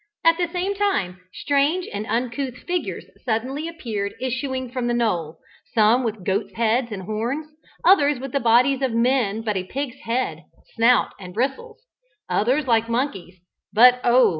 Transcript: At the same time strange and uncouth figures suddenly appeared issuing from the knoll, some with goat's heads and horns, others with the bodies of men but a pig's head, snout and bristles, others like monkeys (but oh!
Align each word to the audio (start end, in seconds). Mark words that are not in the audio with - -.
At 0.25 0.37
the 0.37 0.47
same 0.47 0.73
time 0.73 1.19
strange 1.31 1.85
and 1.93 2.07
uncouth 2.07 2.57
figures 2.65 3.05
suddenly 3.23 3.67
appeared 3.67 4.15
issuing 4.19 4.71
from 4.71 4.87
the 4.87 4.95
knoll, 4.95 5.37
some 5.75 6.03
with 6.03 6.25
goat's 6.25 6.53
heads 6.55 6.91
and 6.91 7.03
horns, 7.03 7.45
others 7.85 8.17
with 8.19 8.31
the 8.31 8.39
bodies 8.39 8.81
of 8.81 8.93
men 8.93 9.43
but 9.43 9.57
a 9.57 9.63
pig's 9.63 9.99
head, 10.05 10.41
snout 10.73 11.13
and 11.19 11.35
bristles, 11.35 11.81
others 12.27 12.65
like 12.65 12.89
monkeys 12.89 13.35
(but 13.71 14.01
oh! 14.03 14.29